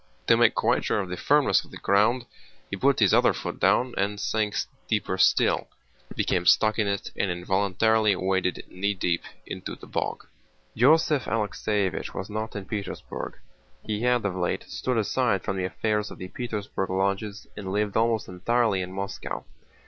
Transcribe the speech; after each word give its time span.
To 0.25 0.35
make 0.35 0.55
quite 0.55 0.83
sure 0.83 0.99
of 1.01 1.09
the 1.09 1.15
firmness 1.15 1.63
of 1.63 1.69
the 1.69 1.77
ground, 1.77 2.25
he 2.71 2.75
put 2.75 2.97
his 2.97 3.13
other 3.13 3.33
foot 3.33 3.59
down 3.59 3.93
and 3.97 4.19
sank 4.19 4.55
deeper 4.87 5.15
still, 5.19 5.67
became 6.15 6.47
stuck 6.47 6.79
in 6.79 6.87
it, 6.87 7.11
and 7.15 7.29
involuntarily 7.29 8.15
waded 8.15 8.63
knee 8.67 8.95
deep 8.95 9.21
in 9.45 9.61
the 9.63 9.75
bog. 9.85 10.25
Joseph 10.75 11.25
Alexéevich 11.25 12.15
was 12.15 12.31
not 12.31 12.55
in 12.55 12.65
Petersburg—he 12.65 14.01
had 14.01 14.25
of 14.25 14.35
late 14.35 14.63
stood 14.63 14.97
aside 14.97 15.43
from 15.43 15.55
the 15.55 15.65
affairs 15.65 16.09
of 16.09 16.17
the 16.17 16.29
Petersburg 16.29 16.89
lodges, 16.89 17.45
and 17.55 17.71
lived 17.71 17.95
almost 17.95 18.27
entirely 18.27 18.81
in 18.81 18.91
Moscow. 18.91 19.45